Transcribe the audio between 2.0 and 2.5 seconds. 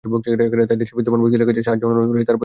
করেছে তাঁর পরিবার।